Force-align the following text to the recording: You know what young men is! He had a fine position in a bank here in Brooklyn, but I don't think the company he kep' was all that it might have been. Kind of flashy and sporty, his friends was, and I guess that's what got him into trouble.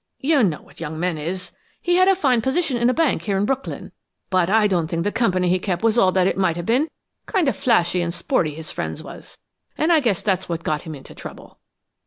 You 0.19 0.41
know 0.41 0.63
what 0.63 0.79
young 0.79 0.99
men 0.99 1.19
is! 1.19 1.51
He 1.79 1.97
had 1.97 2.07
a 2.07 2.15
fine 2.15 2.41
position 2.41 2.75
in 2.75 2.89
a 2.89 2.91
bank 2.91 3.21
here 3.21 3.37
in 3.37 3.45
Brooklyn, 3.45 3.91
but 4.31 4.49
I 4.49 4.65
don't 4.65 4.87
think 4.87 5.03
the 5.03 5.11
company 5.11 5.47
he 5.47 5.59
kep' 5.59 5.83
was 5.83 5.95
all 5.95 6.11
that 6.13 6.25
it 6.25 6.39
might 6.39 6.55
have 6.55 6.65
been. 6.65 6.87
Kind 7.27 7.47
of 7.47 7.55
flashy 7.55 8.01
and 8.01 8.11
sporty, 8.11 8.55
his 8.55 8.71
friends 8.71 9.03
was, 9.03 9.37
and 9.77 9.93
I 9.93 9.99
guess 9.99 10.23
that's 10.23 10.49
what 10.49 10.63
got 10.63 10.81
him 10.81 10.95
into 10.95 11.13
trouble. 11.13 11.59